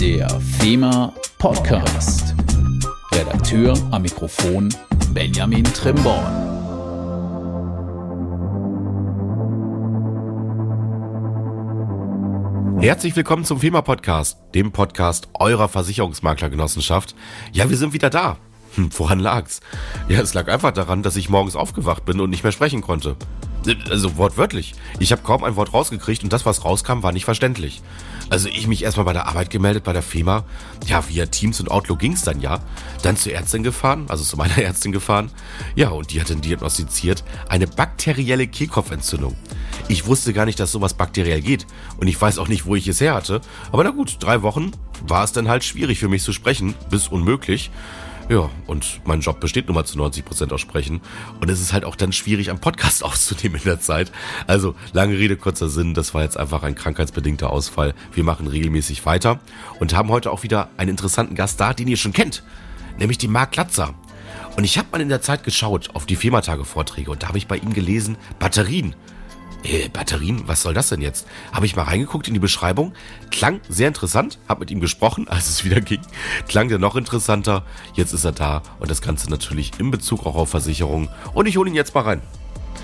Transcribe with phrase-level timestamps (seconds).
[0.00, 2.34] Der FEMA Podcast.
[3.12, 4.74] Redakteur am Mikrofon
[5.12, 6.24] Benjamin Trimborn.
[12.80, 17.14] Herzlich willkommen zum FEMA Podcast, dem Podcast eurer Versicherungsmaklergenossenschaft.
[17.52, 18.38] Ja, wir sind wieder da.
[18.76, 19.60] Hm, woran lag's?
[20.08, 23.16] Ja, es lag einfach daran, dass ich morgens aufgewacht bin und nicht mehr sprechen konnte.
[23.90, 24.74] Also wortwörtlich.
[24.98, 27.82] Ich habe kaum ein Wort rausgekriegt und das, was rauskam, war nicht verständlich.
[28.30, 30.44] Also ich mich erstmal bei der Arbeit gemeldet, bei der FEMA.
[30.86, 32.60] Ja, via Teams und Outlook ging's dann ja.
[33.02, 35.30] Dann zur Ärztin gefahren, also zu meiner Ärztin gefahren.
[35.74, 39.36] Ja, und die hat dann diagnostiziert eine bakterielle Kehlkopfentzündung.
[39.88, 41.66] Ich wusste gar nicht, dass sowas bakteriell geht.
[41.98, 43.40] Und ich weiß auch nicht, wo ich es her hatte.
[43.72, 44.70] Aber na gut, drei Wochen
[45.06, 47.70] war es dann halt schwierig für mich zu sprechen, bis unmöglich.
[48.30, 51.00] Ja, und mein Job besteht nun mal zu 90 Prozent aus Sprechen.
[51.40, 54.12] Und es ist halt auch dann schwierig, am Podcast aufzunehmen in der Zeit.
[54.46, 55.94] Also, lange Rede, kurzer Sinn.
[55.94, 57.92] Das war jetzt einfach ein krankheitsbedingter Ausfall.
[58.12, 59.40] Wir machen regelmäßig weiter
[59.80, 62.44] und haben heute auch wieder einen interessanten Gast da, den ihr schon kennt.
[63.00, 63.94] Nämlich den Marc Latzer.
[64.56, 67.48] Und ich habe mal in der Zeit geschaut auf die Firmatage-Vorträge und da habe ich
[67.48, 68.94] bei ihm gelesen, Batterien
[69.64, 71.26] äh, Batterien, was soll das denn jetzt?
[71.52, 72.92] Habe ich mal reingeguckt in die Beschreibung.
[73.30, 76.00] Klang sehr interessant, habe mit ihm gesprochen, als es wieder ging.
[76.48, 77.64] Klang der noch interessanter.
[77.94, 81.08] Jetzt ist er da und das Ganze natürlich in Bezug auch auf Versicherungen.
[81.34, 82.22] Und ich hole ihn jetzt mal rein.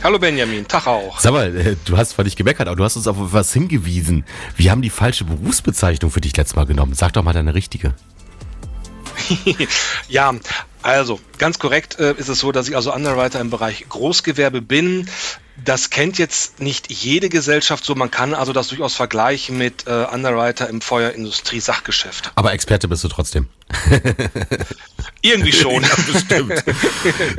[0.03, 1.19] Hallo Benjamin, Tag auch.
[1.19, 4.25] Sag mal, äh, du hast zwar nicht gemeckert, aber du hast uns auf was hingewiesen.
[4.57, 6.95] Wir haben die falsche Berufsbezeichnung für dich letztes Mal genommen.
[6.95, 7.95] Sag doch mal deine richtige.
[10.09, 10.35] ja,
[10.83, 15.09] also ganz korrekt äh, ist es so, dass ich also Underwriter im Bereich Großgewerbe bin.
[15.65, 17.95] Das kennt jetzt nicht jede Gesellschaft so.
[17.95, 22.33] Man kann also das durchaus vergleichen mit äh, Underwriter im Feuerindustrie-Sachgeschäft.
[22.35, 23.49] Aber Experte bist du trotzdem.
[25.23, 25.83] Irgendwie schon.
[25.83, 26.65] ja, bestimmt.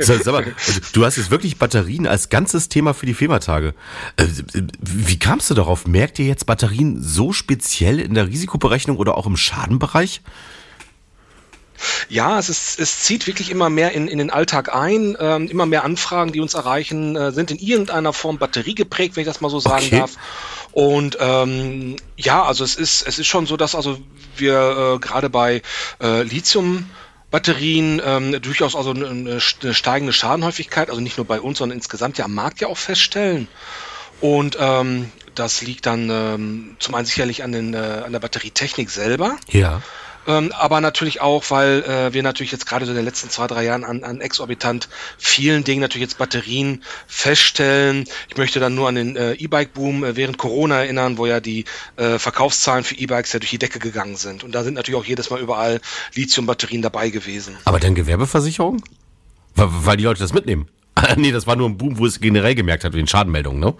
[0.00, 3.74] sag mal, also, du hast jetzt wirklich Batterien als ganzes Thema für die Firmatage.
[4.16, 4.26] Äh,
[4.80, 5.86] wie kamst du darauf?
[5.86, 10.22] Merkt ihr jetzt Batterien so speziell in der Risikoberechnung oder auch im Schadenbereich?
[12.08, 15.16] Ja, es, ist, es zieht wirklich immer mehr in, in den Alltag ein.
[15.20, 19.28] Ähm, immer mehr Anfragen, die uns erreichen, äh, sind in irgendeiner Form batteriegeprägt, wenn ich
[19.28, 19.98] das mal so sagen okay.
[19.98, 20.12] darf.
[20.72, 23.98] Und ähm, ja, also es ist, es ist schon so, dass also
[24.36, 25.62] wir äh, gerade bei
[26.00, 26.88] äh, Lithium
[27.30, 32.16] Batterien ähm, durchaus also eine, eine steigende Schadenhäufigkeit, also nicht nur bei uns, sondern insgesamt
[32.16, 33.48] ja am Markt ja auch feststellen.
[34.20, 38.90] Und ähm, das liegt dann ähm, zum einen sicherlich an, den, äh, an der Batterietechnik
[38.90, 39.36] selber.
[39.48, 39.82] Ja.
[40.28, 43.46] Ähm, aber natürlich auch, weil äh, wir natürlich jetzt gerade so in den letzten zwei,
[43.46, 48.04] drei Jahren an, an exorbitant vielen Dingen natürlich jetzt Batterien feststellen.
[48.28, 51.64] Ich möchte dann nur an den äh, E-Bike-Boom äh, während Corona erinnern, wo ja die
[51.96, 54.44] äh, Verkaufszahlen für E-Bikes ja durch die Decke gegangen sind.
[54.44, 55.80] Und da sind natürlich auch jedes Mal überall
[56.14, 57.56] Lithium-Batterien dabei gewesen.
[57.64, 58.82] Aber dann Gewerbeversicherung?
[59.54, 60.68] Weil, weil die Leute das mitnehmen.
[61.16, 63.74] nee, das war nur ein Boom, wo es generell gemerkt hat, wegen Schadenmeldungen, ne?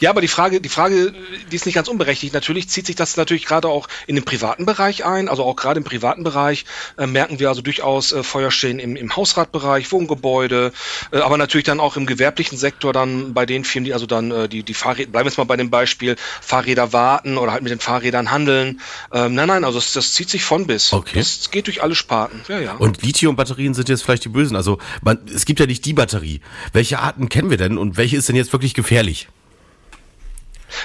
[0.00, 1.12] Ja, aber die Frage, die Frage,
[1.50, 2.34] die ist nicht ganz unberechtigt.
[2.34, 5.28] Natürlich zieht sich das natürlich gerade auch in den privaten Bereich ein.
[5.28, 6.64] Also auch gerade im privaten Bereich
[6.98, 10.72] äh, merken wir also durchaus äh, Feuerstellen im, im Hausratbereich, Wohngebäude,
[11.12, 14.30] äh, aber natürlich dann auch im gewerblichen Sektor dann bei den Firmen, die also dann
[14.30, 17.62] äh, die, die Fahrräder, bleiben wir jetzt mal bei dem Beispiel, Fahrräder warten oder halt
[17.62, 18.80] mit den Fahrrädern handeln.
[19.12, 20.92] Ähm, nein, nein, also das, das zieht sich von bis.
[20.92, 21.18] Okay.
[21.18, 22.42] Das geht durch alle Sparten.
[22.48, 22.74] Ja, ja.
[22.74, 24.56] Und Lithium-Batterien sind jetzt vielleicht die bösen.
[24.56, 26.40] Also man, es gibt ja nicht die Batterie.
[26.72, 29.28] Welche Arten kennen wir denn und welche ist denn jetzt wirklich gefährlich?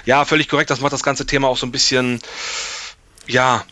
[0.05, 0.69] Ja, völlig korrekt.
[0.69, 2.19] Das macht das ganze Thema auch so ein bisschen,
[3.27, 3.65] ja,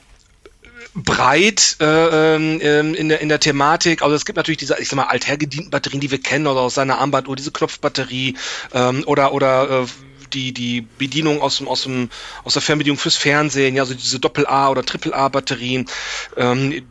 [0.95, 4.01] breit äh, ähm, in, der, in der Thematik.
[4.01, 6.75] Also es gibt natürlich diese, ich sag mal, althergedienten Batterien, die wir kennen, oder aus
[6.75, 8.35] seiner Armbanduhr, diese Knopfbatterie
[8.73, 9.85] ähm, oder oder äh,
[10.33, 12.09] die, die Bedienung aus dem, aus dem,
[12.43, 15.87] aus der Fernbedienung fürs Fernsehen, ja, so diese Doppel-A oder Triple-A-Batterien,
[16.37, 16.85] ähm,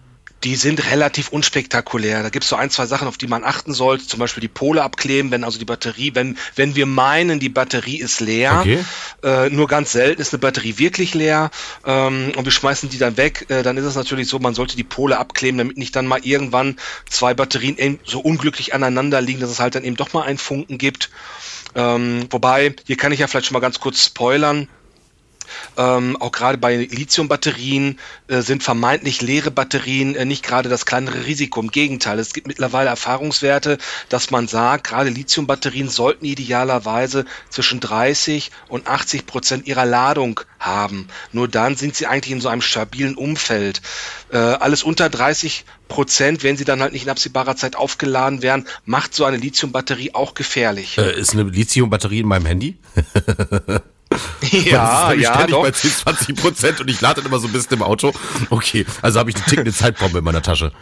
[0.44, 2.22] die sind relativ unspektakulär.
[2.22, 4.06] Da gibt es so ein, zwei Sachen, auf die man achten sollte.
[4.06, 7.98] Zum Beispiel die Pole abkleben, wenn also die Batterie, wenn, wenn wir meinen, die Batterie
[7.98, 8.58] ist leer.
[8.60, 8.84] Okay.
[9.22, 11.50] Äh, nur ganz selten ist eine Batterie wirklich leer
[11.86, 13.46] ähm, und wir schmeißen die dann weg.
[13.48, 16.20] Äh, dann ist es natürlich so, man sollte die Pole abkleben, damit nicht dann mal
[16.22, 16.76] irgendwann
[17.08, 20.76] zwei Batterien so unglücklich aneinander liegen, dass es halt dann eben doch mal einen Funken
[20.76, 21.10] gibt.
[21.74, 24.68] Ähm, wobei, hier kann ich ja vielleicht schon mal ganz kurz spoilern.
[25.76, 27.98] Ähm, auch gerade bei Lithium-Batterien
[28.28, 31.60] äh, sind vermeintlich leere Batterien äh, nicht gerade das kleinere Risiko.
[31.60, 33.78] Im Gegenteil, es gibt mittlerweile Erfahrungswerte,
[34.08, 41.08] dass man sagt, gerade Lithium-Batterien sollten idealerweise zwischen 30 und 80 Prozent ihrer Ladung haben.
[41.32, 43.82] Nur dann sind sie eigentlich in so einem stabilen Umfeld.
[44.30, 48.66] Äh, alles unter 30 Prozent, wenn sie dann halt nicht in absehbarer Zeit aufgeladen werden,
[48.84, 50.98] macht so eine Lithium-Batterie auch gefährlich.
[50.98, 52.78] Äh, ist eine Lithium-Batterie in meinem Handy?
[54.50, 55.62] Ja, ja, doch.
[55.62, 58.12] bei 10, 20 Prozent und ich lade dann immer so ein bisschen im Auto.
[58.50, 60.72] Okay, also habe ich eine tickende Zeitbombe in meiner Tasche.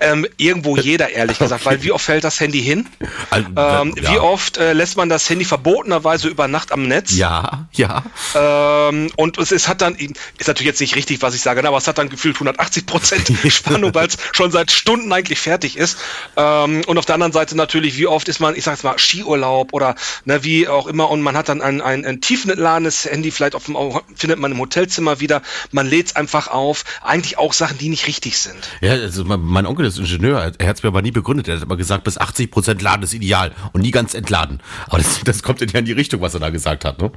[0.00, 2.86] Ähm, irgendwo jeder, ehrlich gesagt, weil wie oft fällt das Handy hin?
[3.30, 4.12] Also, ähm, ja.
[4.12, 7.16] Wie oft äh, lässt man das Handy verbotenerweise über Nacht am Netz?
[7.16, 8.04] Ja, ja.
[8.34, 11.68] Ähm, und es, es, hat dann, ist natürlich jetzt nicht richtig, was ich sage, ne,
[11.68, 15.76] aber es hat dann gefühlt 180 Prozent Spannung, weil es schon seit Stunden eigentlich fertig
[15.76, 15.98] ist.
[16.36, 18.98] Ähm, und auf der anderen Seite natürlich, wie oft ist man, ich sag jetzt mal,
[18.98, 19.94] Skiurlaub oder
[20.24, 23.64] ne, wie auch immer und man hat dann ein, ein, ein tiefentladenes Handy, vielleicht auf
[23.64, 23.76] dem,
[24.14, 25.42] findet man im Hotelzimmer wieder,
[25.72, 26.84] man lädt es einfach auf.
[27.02, 28.68] Eigentlich auch Sachen, die nicht richtig sind.
[28.80, 31.48] Ja, also mein, mein Onkel ist Ingenieur, er hat es mir aber nie begründet.
[31.48, 34.60] Er hat immer gesagt, bis 80 Prozent laden ist ideal und nie ganz entladen.
[34.86, 37.10] Aber das, das kommt ja in die Richtung, was er da gesagt hat, ne?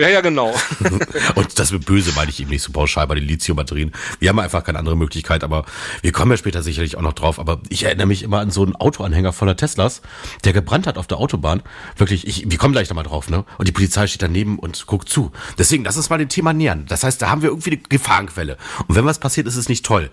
[0.00, 0.54] Ja, ja, genau.
[1.34, 3.92] und das mit böse meine ich eben nicht so pauschal bei den Lithium-Batterien.
[4.18, 5.66] Wir haben einfach keine andere Möglichkeit, aber
[6.00, 7.38] wir kommen ja später sicherlich auch noch drauf.
[7.38, 10.00] Aber ich erinnere mich immer an so einen Autoanhänger voller Teslas,
[10.44, 11.62] der gebrannt hat auf der Autobahn.
[11.98, 13.44] Wirklich, ich, wir kommen gleich nochmal drauf, ne?
[13.58, 15.32] Und die Polizei steht daneben und guckt zu.
[15.58, 16.86] Deswegen, lass uns mal dem Thema nähern.
[16.88, 18.56] Das heißt, da haben wir irgendwie eine Gefahrenquelle.
[18.88, 20.08] Und wenn was passiert, ist es nicht toll.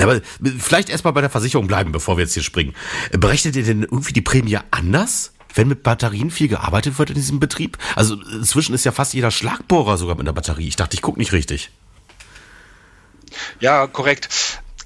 [0.00, 0.20] Aber
[0.60, 2.72] vielleicht erstmal bei der Versicherung bleiben, bevor wir jetzt hier springen.
[3.10, 5.33] Berechnet ihr denn irgendwie die Prämie anders?
[5.54, 7.78] Wenn mit Batterien viel gearbeitet wird in diesem Betrieb?
[7.96, 10.68] Also inzwischen ist ja fast jeder Schlagbohrer sogar mit einer Batterie.
[10.68, 11.70] Ich dachte, ich gucke nicht richtig.
[13.60, 14.28] Ja, korrekt.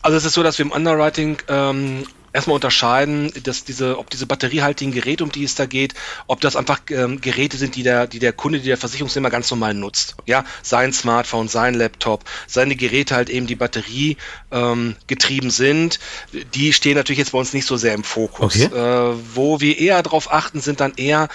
[0.02, 2.04] Also es ist so, dass wir im Underwriting ähm,
[2.38, 5.94] erstmal unterscheiden, dass diese, ob diese batteriehaltigen Geräte, um die es da geht,
[6.28, 9.50] ob das einfach ähm, Geräte sind, die der, die der Kunde, die der Versicherungsnehmer ganz
[9.50, 10.14] normal nutzt.
[10.24, 14.16] Ja, sein Smartphone, sein Laptop, seine Geräte halt eben, die Batterie
[14.52, 15.98] ähm, getrieben sind,
[16.54, 18.54] die stehen natürlich jetzt bei uns nicht so sehr im Fokus.
[18.54, 18.74] Okay.
[18.74, 21.28] Äh, wo wir eher darauf achten, sind dann eher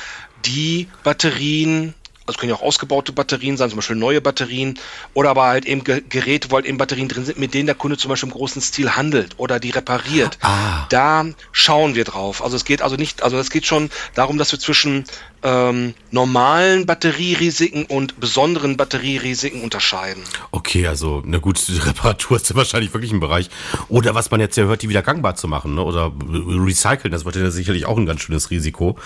[0.46, 1.94] die Batterien,
[2.26, 4.80] also können ja auch ausgebaute Batterien sein, zum Beispiel neue Batterien,
[5.14, 7.98] oder aber halt eben Geräte, wo halt eben Batterien drin sind, mit denen der Kunde
[7.98, 10.38] zum Beispiel im großen Stil handelt oder die repariert.
[10.42, 10.86] Ah.
[10.90, 12.44] Da schauen wir drauf.
[12.44, 15.06] Also es geht also nicht, also es geht schon darum, dass wir zwischen
[15.44, 20.24] ähm, normalen Batterierisiken und besonderen Batterierisiken unterscheiden.
[20.52, 23.50] Okay, also eine gute Reparatur ist wahrscheinlich wirklich ein Bereich.
[23.90, 25.84] Oder was man jetzt ja hört, die wieder gangbar zu machen, ne?
[25.84, 28.98] oder recyceln, das wird ja sicherlich auch ein ganz schönes Risiko.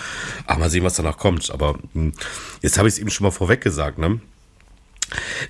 [0.46, 1.50] Aber mal sehen, was danach kommt.
[1.50, 2.12] Aber hm,
[2.62, 3.98] jetzt habe ich es eben schon mal vorweg gesagt.
[3.98, 4.20] Ne?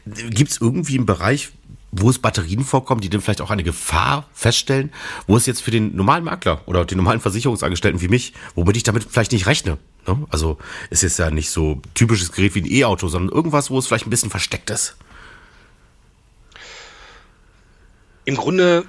[0.07, 1.51] Gibt es irgendwie einen Bereich,
[1.91, 4.93] wo es Batterien vorkommen, die dann vielleicht auch eine Gefahr feststellen,
[5.27, 8.83] wo es jetzt für den normalen Makler oder den normalen Versicherungsangestellten wie mich, womit ich
[8.83, 9.79] damit vielleicht nicht rechne.
[10.07, 10.27] Ne?
[10.31, 10.59] Also
[10.91, 14.07] ist jetzt ja nicht so typisches Gerät wie ein E-Auto, sondern irgendwas, wo es vielleicht
[14.07, 14.97] ein bisschen versteckt ist.
[18.25, 18.85] Im Grunde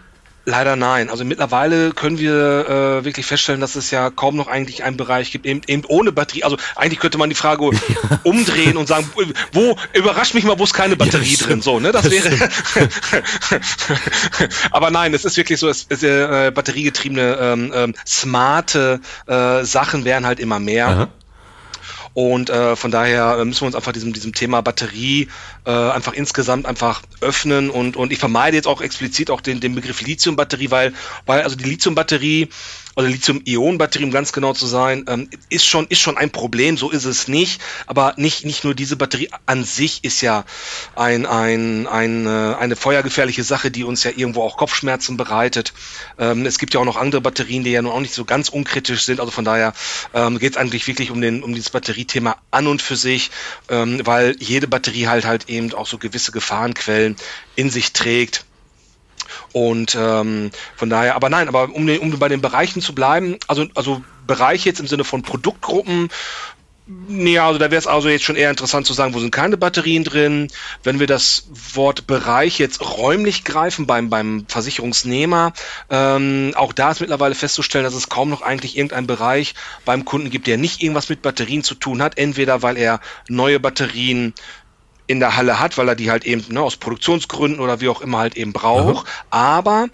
[0.46, 1.10] Leider nein.
[1.10, 5.32] Also mittlerweile können wir äh, wirklich feststellen, dass es ja kaum noch eigentlich einen Bereich
[5.32, 6.44] gibt, eben, eben ohne Batterie.
[6.44, 7.70] Also eigentlich könnte man die Frage
[8.24, 9.10] umdrehen und sagen,
[9.52, 11.62] wo überrascht mich mal, wo ist keine Batterie ja, drin?
[11.62, 11.92] So, ne?
[11.92, 12.50] Das, das wäre.
[14.72, 20.06] Aber nein, es ist wirklich so, es, es äh, batteriegetriebene, ähm, ähm, smarte äh, Sachen
[20.06, 20.88] werden halt immer mehr.
[20.88, 21.08] Aha.
[22.14, 25.28] Und äh, von daher äh, müssen wir uns einfach diesem, diesem Thema Batterie
[25.66, 29.76] äh, einfach insgesamt einfach öffnen und, und ich vermeide jetzt auch explizit auch den, den
[29.76, 30.94] Begriff Lithium-Batterie, weil,
[31.26, 32.50] weil also die Lithium-Batterie
[33.00, 36.78] oder Lithium-Ionen-Batterie, um ganz genau zu sein, ähm, ist schon ist schon ein Problem.
[36.78, 37.62] So ist es nicht.
[37.88, 40.44] Aber nicht nicht nur diese Batterie an sich ist ja
[40.96, 45.74] ein, ein, ein äh, eine feuergefährliche Sache, die uns ja irgendwo auch Kopfschmerzen bereitet.
[46.18, 48.50] Ähm, es gibt ja auch noch andere Batterien, die ja nun auch nicht so ganz
[48.50, 49.22] unkritisch sind.
[49.22, 49.74] Also von daher
[50.14, 53.32] ähm, geht es eigentlich wirklich um den um dieses Batteriethema an und für sich,
[53.70, 57.16] ähm, weil jede Batterie halt halt eben auch so gewisse Gefahrenquellen
[57.56, 58.44] in sich trägt.
[59.54, 63.66] Und ähm, von daher, aber nein, aber um, um bei den Bereichen zu bleiben, also,
[63.76, 66.10] also Bereiche jetzt im Sinne von Produktgruppen,
[67.08, 69.58] Nee, also da wäre es also jetzt schon eher interessant zu sagen, wo sind keine
[69.58, 70.48] Batterien drin.
[70.82, 75.54] Wenn wir das Wort Bereich jetzt räumlich greifen beim, beim Versicherungsnehmer,
[75.92, 79.54] ähm, auch da ist mittlerweile festzustellen, dass es kaum noch eigentlich irgendeinen Bereich
[79.86, 82.18] beim Kunden gibt, der nicht irgendwas mit Batterien zu tun hat.
[82.18, 84.34] Entweder weil er neue Batterien
[85.10, 88.02] in der Halle hat, weil er die halt eben ne, aus Produktionsgründen oder wie auch
[88.02, 89.06] immer halt eben braucht.
[89.06, 89.10] Mhm.
[89.32, 89.90] Aber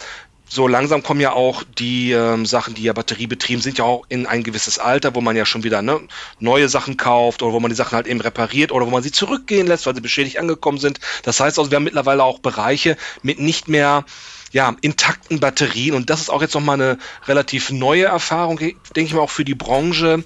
[0.49, 4.25] so langsam kommen ja auch die ähm, Sachen, die ja batteriebetrieben sind, ja auch in
[4.27, 6.01] ein gewisses Alter, wo man ja schon wieder ne,
[6.39, 9.11] neue Sachen kauft oder wo man die Sachen halt eben repariert oder wo man sie
[9.13, 10.99] zurückgehen lässt, weil sie beschädigt angekommen sind.
[11.23, 14.03] Das heißt also, wir haben mittlerweile auch Bereiche mit nicht mehr
[14.51, 19.13] ja, intakten Batterien und das ist auch jetzt nochmal eine relativ neue Erfahrung, denke ich
[19.13, 20.25] mal auch für die Branche.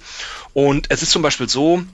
[0.52, 1.84] Und es ist zum Beispiel so,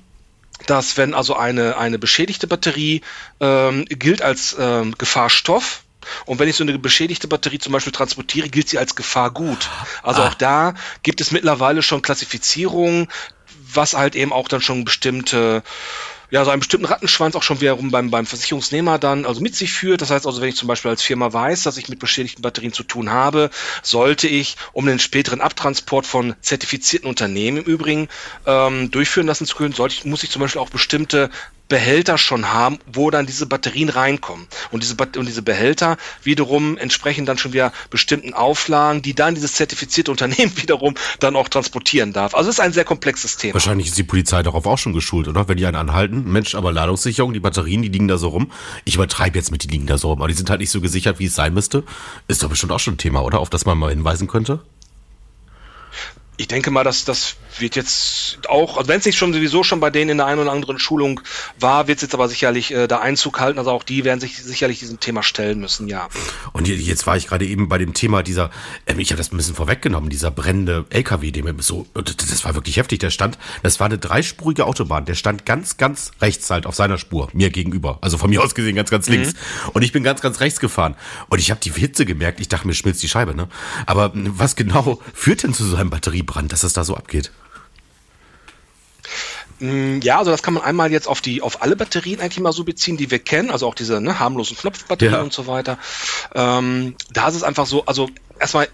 [0.67, 3.03] dass wenn also eine, eine beschädigte Batterie
[3.41, 5.83] ähm, gilt als ähm, Gefahrstoff,
[6.25, 9.69] und wenn ich so eine beschädigte Batterie zum Beispiel transportiere, gilt sie als Gefahrgut.
[10.03, 10.29] Also ah.
[10.29, 13.09] auch da gibt es mittlerweile schon Klassifizierungen,
[13.73, 15.63] was halt eben auch dann schon bestimmte
[16.31, 19.73] ja, so einen bestimmten Rattenschwanz auch schon wiederum beim, beim Versicherungsnehmer dann also mit sich
[19.73, 20.01] führt.
[20.01, 22.73] Das heißt also, wenn ich zum Beispiel als Firma weiß, dass ich mit beschädigten Batterien
[22.73, 23.51] zu tun habe,
[23.83, 28.09] sollte ich, um den späteren Abtransport von zertifizierten Unternehmen im Übrigen
[28.47, 31.31] ähm, durchführen lassen zu können, sollte muss ich zum Beispiel auch bestimmte
[31.69, 34.47] Behälter schon haben, wo dann diese Batterien reinkommen.
[34.71, 39.55] Und diese, und diese Behälter wiederum entsprechen dann schon wieder bestimmten Auflagen, die dann dieses
[39.55, 42.35] zertifizierte Unternehmen wiederum dann auch transportieren darf.
[42.35, 43.55] Also es ist ein sehr komplexes Thema.
[43.55, 45.49] Wahrscheinlich ist die Polizei darauf auch schon geschult, oder?
[45.49, 48.53] Wenn die einen anhalten, Mensch, aber Ladungssicherung, die Batterien, die liegen da so rum.
[48.85, 50.81] Ich übertreibe jetzt mit, die liegen da so rum, aber die sind halt nicht so
[50.81, 51.85] gesichert, wie es sein müsste.
[52.29, 53.41] Ist doch bestimmt auch schon ein Thema, oder?
[53.41, 54.61] Auf das man mal hinweisen könnte?
[56.37, 59.81] Ich denke mal, dass das wird jetzt auch, also wenn es nicht schon sowieso schon
[59.81, 61.21] bei denen in der einen oder anderen Schulung
[61.59, 63.59] war, wird es jetzt aber sicherlich äh, da Einzug halten.
[63.59, 66.09] Also auch die werden sich sicherlich diesem Thema stellen müssen, ja.
[66.53, 68.51] Und jetzt war ich gerade eben bei dem Thema dieser,
[68.87, 72.77] ähm, ich habe das ein bisschen vorweggenommen, dieser brennende LKW, dem so, das war wirklich
[72.77, 72.99] heftig.
[72.99, 75.05] Der stand, das war eine dreispurige Autobahn.
[75.05, 77.99] Der stand ganz, ganz rechts halt auf seiner Spur, mir gegenüber.
[78.03, 79.33] Also von mir aus gesehen ganz, ganz links.
[79.33, 79.71] Mhm.
[79.73, 80.97] Und ich bin ganz, ganz rechts gefahren.
[81.29, 82.41] Und ich habe die Hitze gemerkt.
[82.41, 83.49] Ich dachte mir, schmilzt die Scheibe, ne?
[83.87, 87.31] Aber was genau führt denn zu so einem Batterie Brand, dass es da so abgeht.
[89.59, 92.53] Mm, ja, also das kann man einmal jetzt auf die auf alle Batterien eigentlich mal
[92.53, 95.23] so beziehen, die wir kennen, also auch diese ne, harmlosen Knopfbatterien ja.
[95.23, 95.79] und so weiter.
[96.35, 98.69] Ähm, da ist es einfach so, also erstmal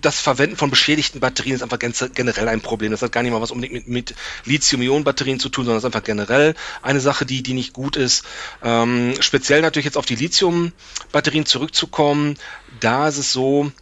[0.00, 2.92] das Verwenden von beschädigten Batterien ist einfach generell ein Problem.
[2.92, 4.14] Das hat gar nicht mal was unbedingt mit, mit
[4.44, 8.24] Lithium-Ionen-Batterien zu tun, sondern das ist einfach generell eine Sache, die, die nicht gut ist.
[8.62, 12.36] Ähm, speziell natürlich jetzt auf die Lithium-Batterien zurückzukommen,
[12.80, 13.72] da ist es so,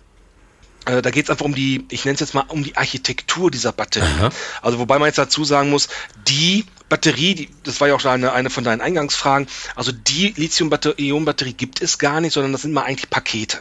[0.87, 3.73] da geht es einfach um die, ich nenne es jetzt mal um die Architektur dieser
[3.73, 4.07] Batterie.
[4.21, 4.31] Aha.
[4.63, 5.89] Also wobei man jetzt dazu sagen muss,
[6.29, 10.33] die Batterie, die, das war ja auch schon eine, eine von deinen Eingangsfragen, also die
[10.37, 13.59] Lithium-Ionen-Batterie gibt es gar nicht, sondern das sind mal eigentlich Pakete.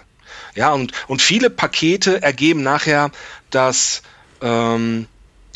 [0.53, 3.11] Ja, und, und viele Pakete ergeben nachher
[3.49, 4.03] das,
[4.41, 5.07] ähm,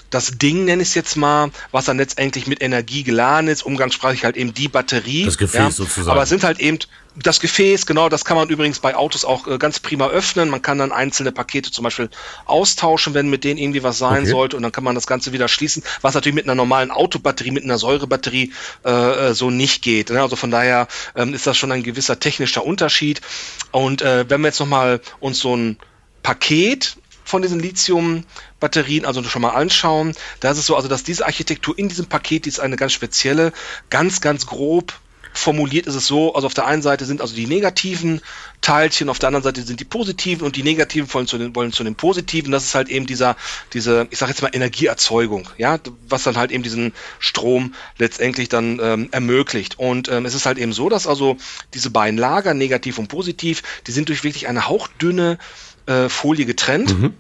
[0.10, 4.24] das Ding, nenne ich es jetzt mal, was dann letztendlich mit Energie geladen ist, umgangssprachlich
[4.26, 5.26] halt eben die Batterie.
[5.26, 6.10] Das Gefäß ja, sozusagen.
[6.10, 6.80] Aber es sind halt eben
[7.16, 10.50] das Gefäß, genau, das kann man übrigens bei Autos auch äh, ganz prima öffnen.
[10.50, 12.10] Man kann dann einzelne Pakete zum Beispiel
[12.46, 14.32] austauschen, wenn mit denen irgendwie was sein okay.
[14.32, 17.52] sollte und dann kann man das Ganze wieder schließen, was natürlich mit einer normalen Autobatterie,
[17.52, 18.54] mit einer Säurebatterie
[18.86, 20.12] äh, äh so nicht geht.
[20.12, 20.22] Ne?
[20.22, 23.22] Also von daher ähm, ist das schon ein gewisser technischer Unterschied.
[23.72, 25.78] Und äh, wenn wir jetzt nochmal uns so ein
[26.24, 26.98] Paket
[27.30, 30.14] von diesen Lithium-Batterien, also schon mal anschauen.
[30.40, 32.94] Da ist es so, also dass diese Architektur in diesem Paket, die ist eine ganz
[32.94, 33.54] spezielle,
[33.90, 34.94] ganz, ganz grob
[35.32, 38.22] formuliert ist es so, also auf der einen Seite sind also die negativen
[38.62, 41.72] Teilchen, auf der anderen Seite sind die positiven und die negativen wollen zu den, wollen
[41.72, 42.52] zu den positiven.
[42.52, 43.38] Das ist halt eben dieser,
[43.74, 48.80] diese, ich sage jetzt mal Energieerzeugung, ja, was dann halt eben diesen Strom letztendlich dann
[48.82, 49.78] ähm, ermöglicht.
[49.78, 51.38] Und ähm, es ist halt eben so, dass also
[51.74, 55.38] diese beiden Lager, negativ und positiv, die sind durch wirklich eine hauchdünne
[55.90, 56.98] äh, Folie getrennt.
[56.98, 57.14] Mhm.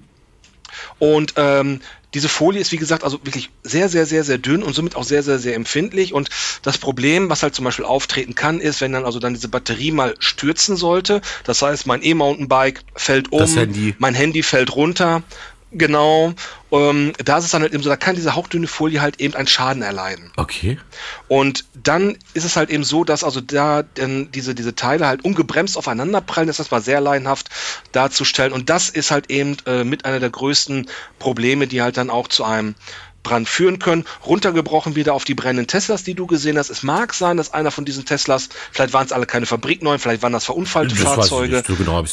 [0.99, 1.81] Und ähm,
[2.13, 5.03] diese Folie ist, wie gesagt, also wirklich sehr, sehr, sehr, sehr dünn und somit auch
[5.03, 6.13] sehr, sehr, sehr empfindlich.
[6.13, 6.29] Und
[6.63, 9.91] das Problem, was halt zum Beispiel auftreten kann, ist, wenn dann also dann diese Batterie
[9.91, 11.21] mal stürzen sollte.
[11.43, 13.95] Das heißt, mein E-Mountainbike fällt um, Handy.
[13.99, 15.23] mein Handy fällt runter,
[15.71, 16.33] Genau.
[16.71, 19.35] Ähm, da ist es dann halt eben so, da kann diese hauchdünne Folie halt eben
[19.35, 20.31] einen Schaden erleiden.
[20.35, 20.79] Okay.
[21.27, 25.23] Und dann ist es halt eben so, dass also da denn diese, diese Teile halt
[25.23, 27.49] ungebremst aufeinander prallen, das ist das mal sehr laienhaft
[27.91, 28.51] darzustellen.
[28.51, 30.87] Und das ist halt eben äh, mit einer der größten
[31.19, 32.75] Probleme, die halt dann auch zu einem
[33.23, 34.05] Brand führen können.
[34.25, 36.69] Runtergebrochen wieder auf die brennenden Teslas, die du gesehen hast.
[36.69, 40.21] Es mag sein, dass einer von diesen Teslas, vielleicht waren es alle keine fabrikneuen, vielleicht
[40.21, 41.63] waren das verunfallte das Fahrzeuge.
[41.67, 42.03] So genau,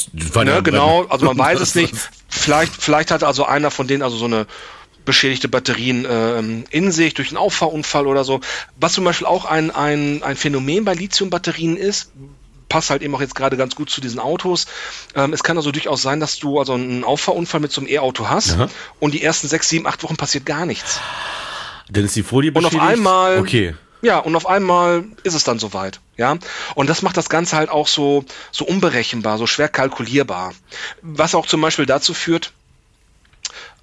[0.43, 1.93] ne, genau, also man weiß es nicht.
[2.27, 4.47] Vielleicht, vielleicht hat also einer von denen also so eine
[5.05, 8.41] beschädigte Batterien äh, in sich durch einen Auffahrunfall oder so.
[8.75, 12.11] Was zum Beispiel auch ein, ein, ein Phänomen bei Lithium-Batterien ist,
[12.69, 14.65] passt halt eben auch jetzt gerade ganz gut zu diesen Autos.
[15.15, 18.29] Ähm, es kann also durchaus sein, dass du also einen Auffahrunfall mit so einem E-Auto
[18.29, 18.69] hast Aha.
[18.99, 20.99] und die ersten sechs, sieben, acht Wochen passiert gar nichts.
[21.89, 22.75] Dann ist die Folie beschädigt?
[22.75, 23.75] Und auf einmal, okay.
[24.01, 26.37] ja, und auf einmal ist es dann soweit, ja.
[26.75, 30.53] Und das macht das Ganze halt auch so, so unberechenbar, so schwer kalkulierbar.
[31.01, 32.51] Was auch zum Beispiel dazu führt,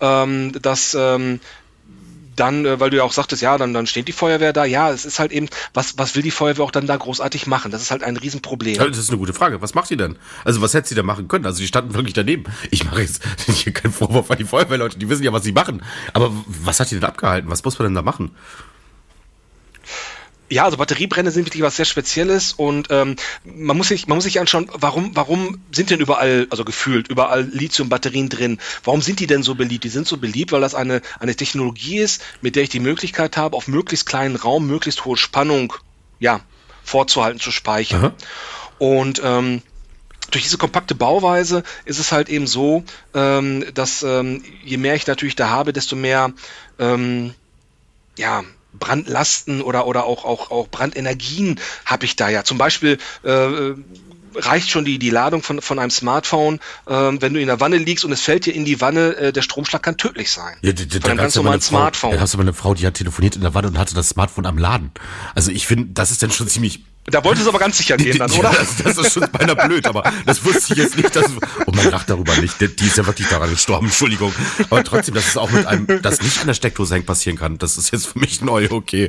[0.00, 1.40] ähm, dass ähm,
[2.36, 4.64] dann, äh, weil du ja auch sagtest, ja, dann, dann steht die Feuerwehr da.
[4.64, 7.70] Ja, es ist halt eben, was, was will die Feuerwehr auch dann da großartig machen?
[7.70, 8.76] Das ist halt ein Riesenproblem.
[8.76, 9.60] Das ist eine gute Frage.
[9.62, 10.16] Was macht sie denn?
[10.44, 11.46] Also, was hätte sie da machen können?
[11.46, 12.44] Also, die standen wirklich daneben.
[12.70, 15.82] Ich mache jetzt hier keinen Vorwurf an die Feuerwehrleute, die wissen ja, was sie machen.
[16.12, 17.50] Aber was hat die denn abgehalten?
[17.50, 18.32] Was muss man denn da machen?
[20.54, 24.22] Ja, also Batteriebrände sind wirklich was sehr Spezielles und ähm, man muss sich man muss
[24.22, 28.60] sich anschauen, warum warum sind denn überall also gefühlt überall Lithium-Batterien drin?
[28.84, 29.82] Warum sind die denn so beliebt?
[29.82, 33.36] Die sind so beliebt, weil das eine eine Technologie ist, mit der ich die Möglichkeit
[33.36, 35.72] habe, auf möglichst kleinen Raum möglichst hohe Spannung
[36.20, 36.38] ja
[36.84, 38.04] vorzuhalten, zu speichern.
[38.04, 38.14] Aha.
[38.78, 39.60] Und ähm,
[40.30, 45.08] durch diese kompakte Bauweise ist es halt eben so, ähm, dass ähm, je mehr ich
[45.08, 46.30] natürlich da habe, desto mehr
[46.78, 47.34] ähm,
[48.16, 48.44] ja
[48.78, 52.44] Brandlasten oder, oder auch, auch, auch Brandenergien habe ich da ja.
[52.44, 53.74] Zum Beispiel äh,
[54.36, 57.78] reicht schon die, die Ladung von, von einem Smartphone, ähm, wenn du in der Wanne
[57.78, 60.56] liegst und es fällt dir in die Wanne, äh, der Stromschlag kann tödlich sein.
[60.62, 62.12] Ja, da, da, ganz normalen Smartphone.
[62.12, 64.10] Da hast du mal eine Frau, die hat telefoniert in der Wanne und hatte das
[64.10, 64.90] Smartphone am Laden.
[65.34, 68.18] Also ich finde, das ist dann schon ziemlich da wollte es aber ganz sicher gehen
[68.18, 68.50] dann, oder?
[68.50, 71.14] Das, das ist schon beinahe blöd, aber das wusste ich jetzt nicht.
[71.14, 71.26] Dass,
[71.66, 72.60] und man lacht darüber nicht.
[72.60, 74.32] Die ist ja wirklich daran gestorben, Entschuldigung.
[74.70, 77.58] Aber trotzdem, dass es auch mit einem, das nicht an der Steckdose hängt, passieren kann,
[77.58, 79.08] das ist jetzt für mich neu, okay.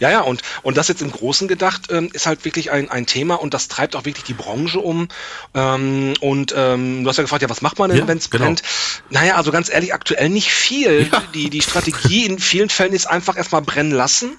[0.00, 3.06] Ja, ja, und, und das jetzt im Großen gedacht ähm, ist halt wirklich ein, ein
[3.06, 5.08] Thema und das treibt auch wirklich die Branche um.
[5.54, 8.30] Ähm, und ähm, du hast ja gefragt, ja, was macht man denn, ja, wenn es
[8.30, 8.44] genau.
[8.44, 8.62] brennt?
[9.10, 11.08] Naja, also ganz ehrlich, aktuell nicht viel.
[11.10, 11.22] Ja.
[11.34, 14.38] Die, die Strategie in vielen Fällen ist einfach erstmal brennen lassen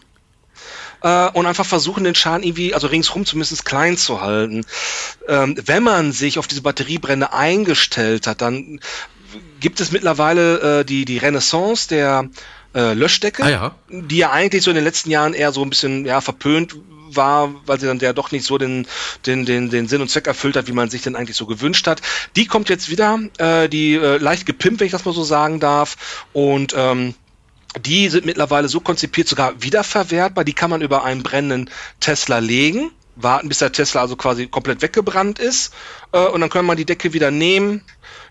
[1.01, 4.65] äh, und einfach versuchen, den Schaden irgendwie, also ringsrum zumindest klein zu halten.
[5.27, 8.79] Ähm, wenn man sich auf diese Batteriebrände eingestellt hat, dann
[9.59, 12.29] gibt es mittlerweile äh, die, die Renaissance der
[12.75, 13.75] äh, Löschdecke, ah, ja.
[13.89, 16.75] die ja eigentlich so in den letzten Jahren eher so ein bisschen ja, verpönt
[17.09, 18.85] war, weil sie dann ja doch nicht so den,
[19.25, 21.87] den, den, den Sinn und Zweck erfüllt hat, wie man sich denn eigentlich so gewünscht
[21.87, 22.01] hat.
[22.35, 25.59] Die kommt jetzt wieder, äh, die äh, leicht gepimpt, wenn ich das mal so sagen
[25.59, 26.25] darf.
[26.33, 27.15] Und ähm,
[27.81, 30.43] die sind mittlerweile so konzipiert, sogar wiederverwertbar.
[30.43, 31.69] Die kann man über einen brennenden
[31.99, 35.73] Tesla legen, warten, bis der Tesla also quasi komplett weggebrannt ist.
[36.11, 37.83] Äh, und dann kann man die Decke wieder nehmen,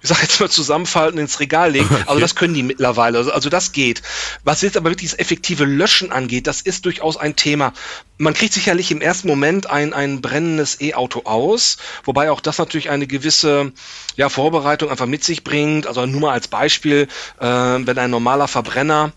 [0.02, 1.88] ich sag jetzt mal zusammenfalten, ins Regal legen.
[1.90, 2.05] Okay.
[2.07, 3.19] Also das können die mittlerweile.
[3.19, 4.02] Also, also das geht.
[4.45, 7.73] Was jetzt aber wirklich das effektive Löschen angeht, das ist durchaus ein Thema.
[8.19, 12.88] Man kriegt sicherlich im ersten Moment ein, ein brennendes E-Auto aus, wobei auch das natürlich
[12.88, 13.73] eine gewisse
[14.16, 15.87] ja, Vorbereitung einfach mit sich bringt.
[15.87, 17.09] Also nur mal als Beispiel,
[17.40, 19.12] äh, wenn ein normaler Verbrenner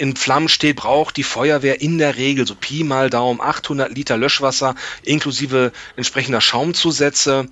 [0.00, 4.16] in Flammen steht, braucht die Feuerwehr in der Regel so Pi mal Daumen 800 Liter
[4.16, 7.48] Löschwasser inklusive entsprechender Schaumzusätze.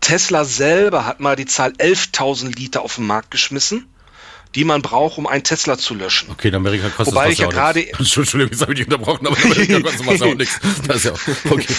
[0.00, 3.88] Tesla selber hat mal die Zahl 11.000 Liter auf den Markt geschmissen
[4.54, 6.30] die man braucht, um einen Tesla zu löschen.
[6.30, 7.88] Okay, in Amerika kostet Wobei das ich ja gerade.
[7.98, 10.60] Entschuldigung, jetzt habe ich dich unterbrochen, aber in Amerika kostet Wasser auch nichts.
[10.86, 11.12] Das ist ja
[11.50, 11.74] okay.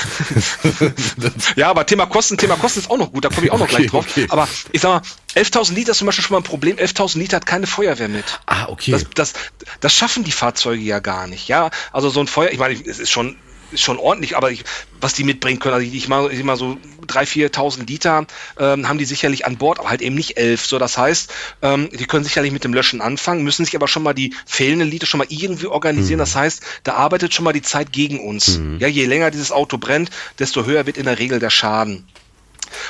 [1.58, 3.66] ja, aber Thema Kosten, Thema Kosten ist auch noch gut, da komme ich auch noch
[3.66, 4.06] okay, gleich drauf.
[4.10, 4.28] Okay.
[4.30, 5.04] Aber ich sag
[5.36, 6.78] mal, 11.000 Liter ist zum Beispiel schon mal ein Problem.
[6.78, 8.40] 11.000 Liter hat keine Feuerwehr mit.
[8.46, 8.92] Ah, okay.
[8.92, 9.34] Das, das,
[9.82, 11.48] das schaffen die Fahrzeuge ja gar nicht.
[11.48, 13.36] Ja, also so ein Feuer, ich meine, es ist schon
[13.72, 14.64] ist schon ordentlich, aber ich,
[15.00, 18.26] was die mitbringen können, also ich, ich mal, ich mal so 3.000, 4.000 Liter
[18.60, 20.66] ähm, haben die sicherlich an Bord, aber halt eben nicht elf.
[20.66, 24.04] So, das heißt, ähm, die können sicherlich mit dem Löschen anfangen, müssen sich aber schon
[24.04, 26.18] mal die fehlenden Liter schon mal irgendwie organisieren.
[26.18, 26.22] Mhm.
[26.22, 28.58] Das heißt, da arbeitet schon mal die Zeit gegen uns.
[28.58, 28.80] Mhm.
[28.80, 30.10] Ja, je länger dieses Auto brennt,
[30.40, 32.08] desto höher wird in der Regel der Schaden.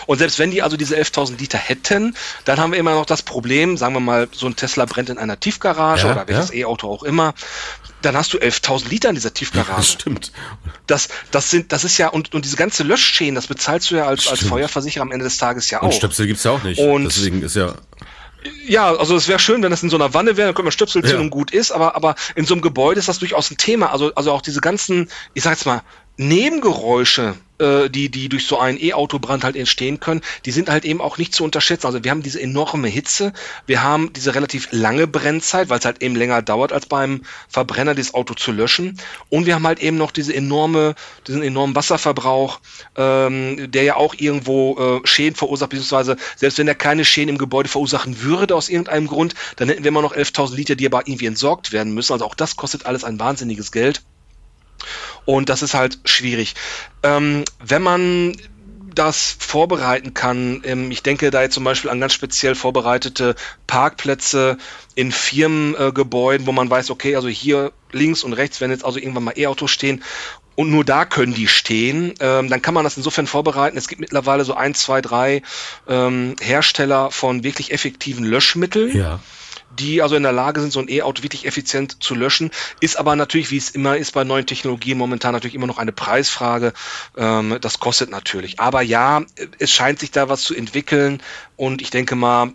[0.05, 2.15] Und selbst wenn die also diese 11.000 Liter hätten,
[2.45, 5.17] dann haben wir immer noch das Problem, sagen wir mal, so ein Tesla brennt in
[5.17, 6.61] einer Tiefgarage ja, oder welches ja.
[6.61, 7.33] E-Auto auch immer,
[8.01, 9.75] dann hast du 11.000 Liter in dieser Tiefgarage.
[9.75, 10.31] Das stimmt.
[10.87, 14.05] Das, das sind, das ist ja, und, und diese ganze Löschschäden, das bezahlst du ja
[14.05, 15.85] als, als Feuerversicherer am Ende des Tages ja auch.
[15.85, 16.79] Und Stöpsel gibt's ja auch nicht.
[16.79, 17.75] Und Deswegen ist ja.
[18.65, 20.71] Ja, also es wäre schön, wenn das in so einer Wanne wäre, dann können wir
[20.71, 21.19] Stöpsel ziehen ja.
[21.19, 23.91] und gut ist, aber, aber in so einem Gebäude ist das durchaus ein Thema.
[23.91, 25.83] Also, also auch diese ganzen, ich sag jetzt mal,
[26.21, 31.01] Nebengeräusche, äh, die, die durch so einen E-Autobrand halt entstehen können, die sind halt eben
[31.01, 31.87] auch nicht zu unterschätzen.
[31.87, 33.33] Also wir haben diese enorme Hitze,
[33.65, 37.95] wir haben diese relativ lange Brennzeit, weil es halt eben länger dauert, als beim Verbrenner
[37.95, 38.99] das Auto zu löschen.
[39.29, 40.93] Und wir haben halt eben noch diese enorme,
[41.27, 42.59] diesen enormen Wasserverbrauch,
[42.95, 47.37] ähm, der ja auch irgendwo äh, Schäden verursacht, beziehungsweise selbst wenn er keine Schäden im
[47.39, 51.07] Gebäude verursachen würde aus irgendeinem Grund, dann hätten wir immer noch 11.000 Liter, die aber
[51.07, 52.13] irgendwie entsorgt werden müssen.
[52.13, 54.03] Also auch das kostet alles ein wahnsinniges Geld.
[55.25, 56.55] Und das ist halt schwierig.
[57.03, 58.35] Ähm, wenn man
[58.93, 60.61] das vorbereiten kann.
[60.65, 63.35] Ähm, ich denke da jetzt zum Beispiel an ganz speziell vorbereitete
[63.67, 64.57] Parkplätze
[64.95, 69.23] in Firmengebäuden, wo man weiß, okay, also hier links und rechts, wenn jetzt also irgendwann
[69.23, 70.03] mal E-Autos stehen
[70.55, 73.77] und nur da können die stehen, ähm, dann kann man das insofern vorbereiten.
[73.77, 75.41] Es gibt mittlerweile so ein, zwei, drei
[75.87, 78.95] ähm, Hersteller von wirklich effektiven Löschmitteln.
[78.95, 79.19] Ja
[79.79, 82.51] die also in der Lage sind, so ein E-Auto wirklich effizient zu löschen.
[82.79, 85.91] Ist aber natürlich, wie es immer ist bei neuen Technologien, momentan natürlich immer noch eine
[85.91, 86.73] Preisfrage.
[87.17, 88.59] Ähm, das kostet natürlich.
[88.59, 89.23] Aber ja,
[89.59, 91.21] es scheint sich da was zu entwickeln
[91.55, 92.53] und ich denke mal,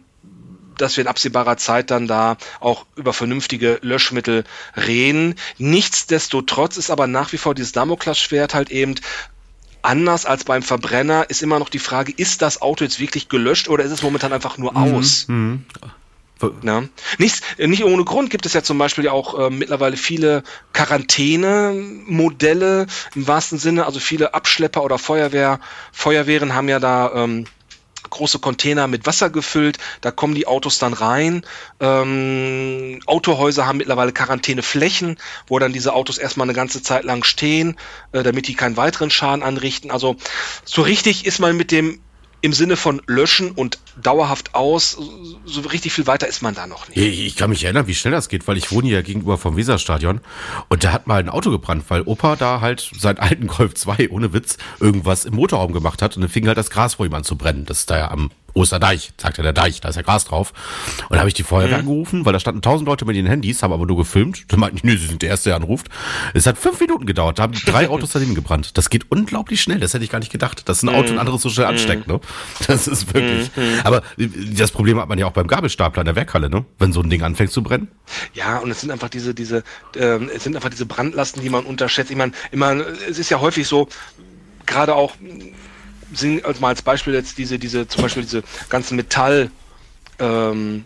[0.77, 4.45] dass wir in absehbarer Zeit dann da auch über vernünftige Löschmittel
[4.77, 5.35] reden.
[5.57, 8.97] Nichtsdestotrotz ist aber nach wie vor dieses Damoklesschwert halt eben
[9.83, 13.69] anders als beim Verbrenner ist immer noch die Frage, ist das Auto jetzt wirklich gelöscht
[13.69, 14.95] oder ist es momentan einfach nur mhm.
[14.95, 15.29] aus?
[15.29, 15.65] Mhm.
[16.63, 16.85] Ja.
[17.17, 20.43] Nicht, nicht ohne Grund gibt es ja zum Beispiel ja auch äh, mittlerweile viele
[20.75, 23.87] Quarantänemodelle im wahrsten Sinne.
[23.87, 25.61] Also viele Abschlepper oder Feuerwehr,
[25.93, 27.47] Feuerwehren haben ja da ähm,
[28.11, 29.79] große Container mit Wasser gefüllt.
[30.01, 31.45] Da kommen die Autos dann rein.
[31.81, 37.77] Ähm, Autohäuser haben mittlerweile Quarantäneflächen, wo dann diese Autos erstmal eine ganze Zeit lang stehen,
[38.13, 39.91] äh, damit die keinen weiteren Schaden anrichten.
[39.91, 40.17] Also
[40.65, 42.01] so richtig ist man mit dem
[42.47, 44.97] im Sinne von löschen und dauerhaft aus,
[45.45, 46.97] so richtig viel weiter ist man da noch nicht.
[46.97, 50.21] Ich kann mich erinnern, wie schnell das geht, weil ich wohne ja gegenüber vom Weserstadion
[50.69, 54.11] und da hat mal ein Auto gebrannt, weil Opa da halt seinen alten Golf 2
[54.11, 57.15] ohne Witz irgendwas im Motorraum gemacht hat und dann fing halt das Gras vor ihm
[57.15, 57.65] an zu brennen.
[57.67, 60.53] Das ist da ja am Osterdeich, sagt ja der Deich, da ist ja Gras drauf.
[61.09, 61.89] Und da habe ich die Feuerwehr mhm.
[61.89, 64.45] angerufen, weil da standen tausend Leute mit den Handys, haben aber nur gefilmt.
[64.49, 65.89] Da meinten die, nö, sie sind der Erste, der anruft.
[66.35, 68.77] Es hat fünf Minuten gedauert, da haben drei Autos daneben gebrannt.
[68.79, 71.19] Das geht unglaublich schnell, das hätte ich gar nicht gedacht, dass ein Auto ein mhm.
[71.21, 72.07] anderes so schnell ansteckt.
[72.07, 72.21] Ne?
[72.67, 73.51] Das ist wirklich.
[73.55, 73.81] Mhm.
[73.85, 76.65] Aber das Problem hat man ja auch beim Gabelstapler in der Werkhalle, ne?
[76.79, 77.89] wenn so ein Ding anfängt zu brennen.
[78.35, 79.63] Ja, und es sind einfach diese, diese,
[79.95, 82.11] äh, es sind einfach diese Brandlasten, die man unterschätzt.
[82.11, 82.75] Ich meine, immer,
[83.09, 83.89] es ist ja häufig so,
[84.65, 85.15] gerade auch
[86.13, 89.51] sind also mal als Beispiel jetzt diese, diese, zum Beispiel diese ganzen Metall,
[90.19, 90.85] ähm,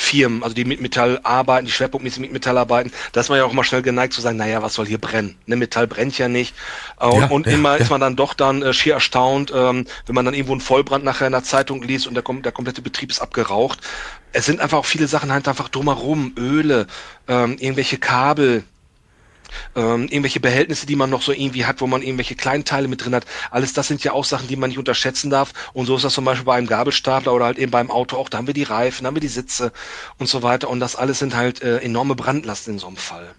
[0.00, 3.44] Firmen, also die mit Metall arbeiten, die schwerpunktmäßig mit Metall arbeiten, da ist man ja
[3.44, 5.36] auch immer schnell geneigt zu sagen, naja, was soll hier brennen?
[5.44, 6.54] Ne, Metall brennt ja nicht.
[6.98, 7.76] Äh, ja, und ja, immer ja.
[7.76, 11.04] ist man dann doch dann äh, schier erstaunt, ähm, wenn man dann irgendwo einen Vollbrand
[11.04, 13.80] nachher in der Zeitung liest und der, der komplette Betrieb ist abgeraucht.
[14.32, 16.86] Es sind einfach auch viele Sachen halt einfach drumherum, Öle,
[17.28, 18.64] ähm, irgendwelche Kabel,
[19.76, 23.14] ähm, irgendwelche Behältnisse, die man noch so irgendwie hat, wo man irgendwelche Kleinteile mit drin
[23.14, 23.26] hat.
[23.50, 25.52] Alles das sind ja auch Sachen, die man nicht unterschätzen darf.
[25.72, 28.28] Und so ist das zum Beispiel bei einem Gabelstapler oder halt eben beim Auto auch.
[28.28, 29.72] Da haben wir die Reifen, da haben wir die Sitze
[30.18, 30.68] und so weiter.
[30.68, 33.34] Und das alles sind halt äh, enorme Brandlasten in so einem Fall.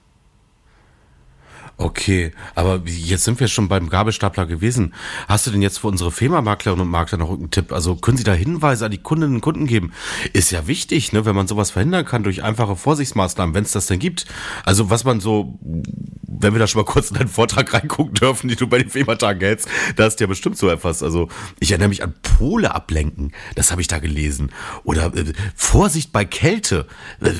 [1.82, 4.94] Okay, aber jetzt sind wir schon beim Gabelstapler gewesen.
[5.28, 7.74] Hast du denn jetzt für unsere FEMA-Maklerinnen und Makler noch irgendeinen Tipp?
[7.74, 9.91] Also können Sie da Hinweise an die Kundinnen und Kunden geben?
[10.32, 13.88] Ist ja wichtig, ne, wenn man sowas verhindern kann durch einfache Vorsichtsmaßnahmen, wenn es das
[13.88, 14.28] denn gibt.
[14.63, 18.48] Also was man so, wenn wir da schon mal kurz in deinen Vortrag reingucken dürfen,
[18.48, 21.02] die du bei den FEMA-Tagen hältst, da ist ja bestimmt so etwas.
[21.02, 24.52] Also ich erinnere mich an Pole ablenken, das habe ich da gelesen.
[24.84, 26.86] Oder äh, Vorsicht bei Kälte.
[27.22, 27.32] Äh,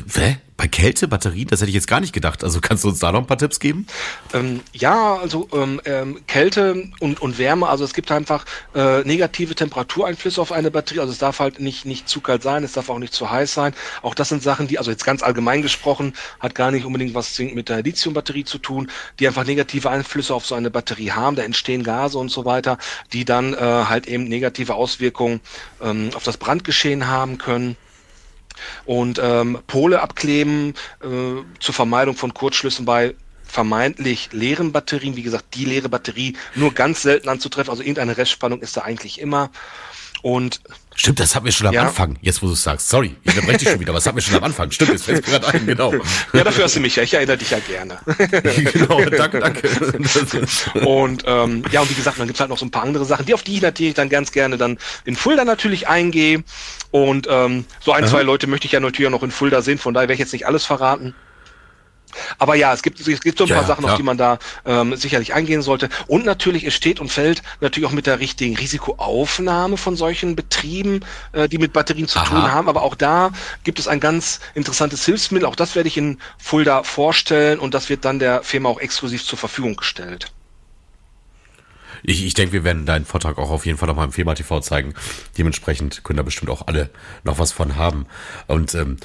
[0.62, 2.44] bei Kälte, Batterien, das hätte ich jetzt gar nicht gedacht.
[2.44, 3.88] Also kannst du uns da noch ein paar Tipps geben?
[4.32, 8.46] Ähm, ja, also ähm, ähm, Kälte und, und Wärme, also es gibt einfach
[8.76, 11.00] äh, negative Temperatureinflüsse auf eine Batterie.
[11.00, 13.52] Also es darf halt nicht, nicht zu kalt sein, es darf auch nicht zu heiß
[13.52, 13.74] sein.
[14.04, 17.40] Auch das sind Sachen, die, also jetzt ganz allgemein gesprochen, hat gar nicht unbedingt was
[17.40, 21.36] mit der Lithiumbatterie zu tun, die einfach negative Einflüsse auf so eine Batterie haben.
[21.36, 22.78] Da entstehen Gase und so weiter,
[23.14, 25.42] die dann äh, halt eben negative Auswirkungen
[25.82, 27.78] ähm, auf das Brandgeschehen haben können.
[28.86, 35.16] Und ähm, Pole abkleben äh, zur Vermeidung von Kurzschlüssen bei vermeintlich leeren Batterien.
[35.16, 37.70] Wie gesagt, die leere Batterie nur ganz selten anzutreffen.
[37.70, 39.52] Also irgendeine Restspannung ist da eigentlich immer.
[40.22, 40.62] Und
[40.94, 41.84] Stimmt, das hatten wir schon am ja.
[41.84, 42.90] Anfang, jetzt wo du es sagst.
[42.90, 44.72] Sorry, ich unterbreche dich schon wieder, aber das hatten wir schon am Anfang.
[44.72, 45.94] Stimmt, jetzt fällt mir gerade ein, genau.
[46.34, 47.98] Ja, dafür hast du mich ja, ich erinnere dich ja gerne.
[48.74, 49.70] genau, danke, danke.
[50.86, 53.26] und ähm, ja, und wie gesagt, dann gibt's halt noch so ein paar andere Sachen,
[53.26, 56.44] die auf die ich natürlich dann ganz gerne dann in Fulda natürlich eingehe.
[56.92, 58.12] Und ähm, so ein, Aha.
[58.12, 60.20] zwei Leute möchte ich ja natürlich auch noch in Fulda sehen, von daher werde ich
[60.20, 61.16] jetzt nicht alles verraten.
[62.38, 63.94] Aber ja, es gibt, es gibt so ein ja, paar Sachen, klar.
[63.94, 65.90] auf die man da ähm, sicherlich eingehen sollte.
[66.08, 71.02] Und natürlich, es steht und fällt natürlich auch mit der richtigen Risikoaufnahme von solchen Betrieben,
[71.34, 72.26] äh, die mit Batterien zu Aha.
[72.26, 72.70] tun haben.
[72.70, 73.32] Aber auch da
[73.64, 75.48] gibt es ein ganz interessantes Hilfsmittel.
[75.48, 79.26] Auch das werde ich in Fulda vorstellen und das wird dann der Firma auch exklusiv
[79.26, 80.32] zur Verfügung gestellt.
[82.04, 84.60] Ich, ich denke, wir werden deinen Vortrag auch auf jeden Fall nochmal im FEMA TV
[84.60, 84.94] zeigen.
[85.38, 86.90] Dementsprechend können da bestimmt auch alle
[87.24, 88.06] noch was von haben.
[88.48, 88.98] Und ähm,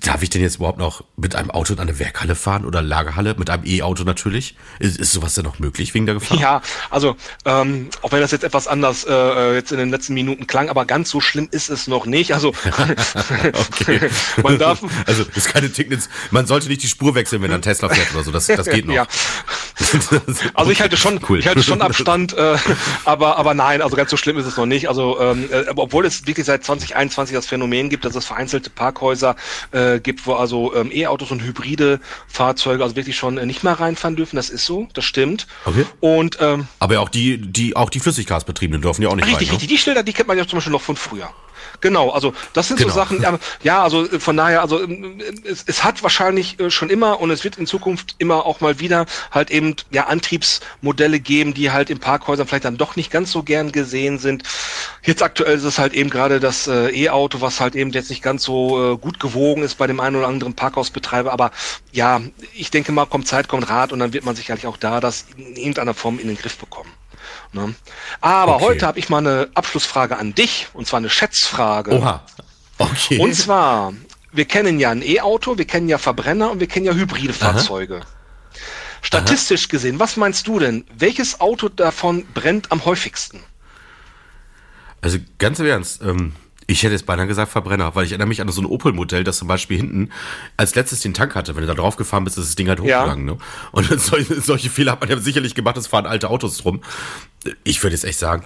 [0.00, 3.34] darf ich denn jetzt überhaupt noch mit einem Auto in eine Werkhalle fahren oder Lagerhalle?
[3.38, 4.56] Mit einem E-Auto natürlich?
[4.78, 6.38] Ist, ist sowas denn noch möglich wegen der Gefahr?
[6.38, 10.14] Ja, also ähm, auch wenn das jetzt etwas anders äh, äh jetzt in den letzten
[10.14, 12.32] Minuten klang, aber ganz so schlimm ist es noch nicht.
[12.32, 12.48] Also
[13.54, 14.10] okay.
[14.42, 14.80] man darf.
[15.06, 16.08] Also das ist keine Ticknitz.
[16.30, 18.30] Man sollte nicht die Spur wechseln, wenn ein Tesla fährt oder so.
[18.30, 18.94] Das, das geht noch.
[18.94, 19.06] ja.
[20.54, 21.38] also ich halte schon, cool.
[21.38, 22.56] ich halte schon Abstand äh,
[23.04, 24.88] aber, aber nein, also ganz so schlimm ist es noch nicht.
[24.88, 29.36] Also, ähm, äh, obwohl es wirklich seit 2021 das Phänomen gibt, dass es vereinzelte Parkhäuser
[29.72, 33.74] äh, gibt, wo also ähm, E-Autos und hybride Fahrzeuge also wirklich schon äh, nicht mehr
[33.74, 34.36] reinfahren dürfen.
[34.36, 35.46] Das ist so, das stimmt.
[35.64, 35.84] Okay.
[36.00, 39.56] Und, ähm, aber auch die, die, auch die Flüssiggasbetriebenen dürfen ja auch nicht richtig, rein.
[39.56, 39.76] Richtig, ne?
[39.76, 41.30] die Schilder, die kennt man ja zum Beispiel noch von früher.
[41.80, 42.90] Genau, also das sind genau.
[42.90, 46.70] so Sachen, ja, ja, also äh, von daher, also ähm, es, es hat wahrscheinlich äh,
[46.70, 51.20] schon immer und es wird in Zukunft immer auch mal wieder halt eben ja Antriebsmodelle
[51.20, 54.42] geben, die halt in Parkhäusern vielleicht dann doch nicht ganz so gern gesehen sind.
[55.04, 58.22] Jetzt aktuell ist es halt eben gerade das äh, E-Auto, was halt eben jetzt nicht
[58.22, 61.50] ganz so äh, gut gewogen ist bei dem einen oder anderen Parkhausbetreiber, aber
[61.92, 62.20] ja,
[62.54, 65.26] ich denke mal, kommt Zeit, kommt Rat und dann wird man sicherlich auch da das
[65.36, 66.90] in irgendeiner Form in den Griff bekommen.
[67.52, 67.74] Ne?
[68.20, 68.64] Aber okay.
[68.64, 71.92] heute habe ich mal eine Abschlussfrage an dich, und zwar eine Schätzfrage.
[71.92, 72.22] Oha.
[72.78, 73.18] Okay.
[73.18, 73.92] Und zwar,
[74.32, 77.96] wir kennen ja ein E-Auto, wir kennen ja Verbrenner und wir kennen ja hybride Fahrzeuge.
[77.96, 78.06] Aha.
[79.02, 79.70] Statistisch Aha.
[79.70, 80.84] gesehen, was meinst du denn?
[80.96, 83.40] Welches Auto davon brennt am häufigsten?
[85.00, 86.34] Also ganz im Ernst, ähm,
[86.70, 89.38] Ich hätte jetzt beinahe gesagt Verbrenner, weil ich erinnere mich an so ein Opel-Modell, das
[89.38, 90.10] zum Beispiel hinten
[90.58, 91.56] als letztes den Tank hatte.
[91.56, 93.26] Wenn du da drauf gefahren bist, ist das Ding halt hochgegangen.
[93.26, 93.34] Ja.
[93.34, 93.40] Ne?
[93.72, 96.82] Und solche, solche Fehler hat man ja sicherlich gemacht, es fahren alte Autos drum.
[97.64, 98.44] Ich würde jetzt echt sagen,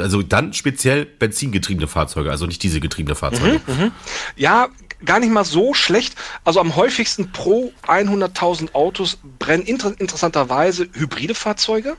[0.00, 3.60] also dann speziell benzingetriebene Fahrzeuge, also nicht diese getriebene Fahrzeuge.
[3.68, 3.92] Mhm, mh.
[4.34, 4.68] Ja,
[5.04, 6.16] gar nicht mal so schlecht.
[6.44, 11.96] Also am häufigsten pro 100.000 Autos brennen inter interessanterweise hybride Fahrzeuge.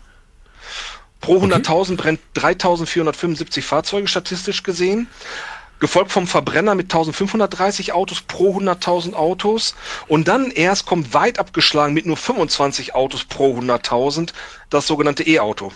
[1.21, 1.95] Pro 100.000 okay.
[1.95, 5.07] brennt 3.475 Fahrzeuge statistisch gesehen.
[5.79, 9.75] Gefolgt vom Verbrenner mit 1530 Autos pro 100.000 Autos.
[10.07, 14.31] Und dann erst kommt weit abgeschlagen mit nur 25 Autos pro 100.000
[14.69, 15.71] das sogenannte E-Auto.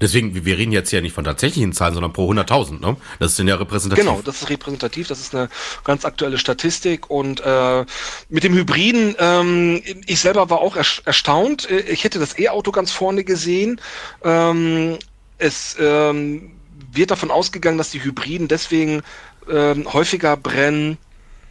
[0.00, 2.96] Deswegen, wir reden jetzt ja nicht von tatsächlichen Zahlen, sondern pro 100.000, ne?
[3.18, 4.04] Das ist denn ja repräsentativ.
[4.04, 5.48] Genau, das ist repräsentativ, das ist eine
[5.84, 7.84] ganz aktuelle Statistik und äh,
[8.28, 13.24] mit dem Hybriden, ähm, ich selber war auch erstaunt, ich hätte das E-Auto ganz vorne
[13.24, 13.80] gesehen,
[14.22, 14.98] ähm,
[15.38, 16.52] es ähm,
[16.92, 19.02] wird davon ausgegangen, dass die Hybriden deswegen
[19.50, 20.98] ähm, häufiger brennen,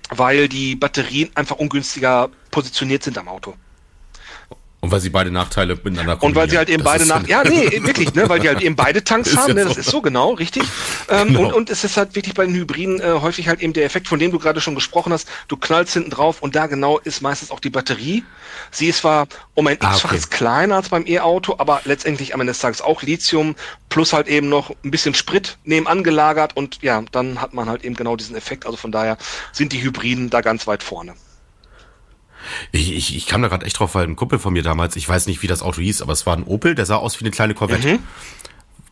[0.09, 3.55] weil die Batterien einfach ungünstiger positioniert sind am Auto.
[4.83, 6.23] Und weil sie beide Nachteile miteinander kombinieren.
[6.23, 8.61] Und weil sie halt eben das beide Nachteile, ja, nee, wirklich, ne, weil die halt
[8.61, 10.63] eben beide Tanks haben, ne, das ist so genau, richtig.
[11.07, 11.45] Ähm, genau.
[11.45, 14.09] Und, und es ist halt wirklich bei den Hybriden äh, häufig halt eben der Effekt,
[14.09, 17.21] von dem du gerade schon gesprochen hast, du knallst hinten drauf und da genau ist
[17.21, 18.25] meistens auch die Batterie.
[18.71, 20.35] Sie ist zwar um ein ah, x-faches okay.
[20.35, 23.55] kleiner als beim E-Auto, aber letztendlich am Ende des Tages auch Lithium
[23.87, 27.85] plus halt eben noch ein bisschen Sprit nebenan gelagert und ja, dann hat man halt
[27.85, 28.65] eben genau diesen Effekt.
[28.65, 29.17] Also von daher
[29.53, 31.13] sind die Hybriden da ganz weit vorne.
[32.71, 35.07] Ich, ich, ich kam da gerade echt drauf, weil ein Kumpel von mir damals, ich
[35.07, 37.23] weiß nicht, wie das Auto hieß, aber es war ein Opel, der sah aus wie
[37.25, 37.93] eine kleine Corvette.
[37.93, 37.99] Mhm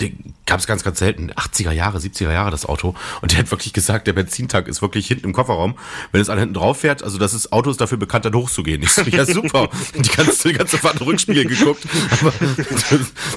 [0.02, 1.32] den gab es ganz, ganz selten.
[1.32, 2.96] 80er Jahre, 70er Jahre das Auto.
[3.22, 5.76] Und der hat wirklich gesagt, der Benzintank ist wirklich hinten im Kofferraum.
[6.12, 8.82] Wenn es an hinten drauf fährt, also das ist, Auto ist dafür bekannt, dann hochzugehen.
[8.84, 9.70] Ich so, ja super.
[9.96, 11.84] die ganze, die ganze Fahrt Rückspiegel geguckt.
[12.20, 12.34] Aber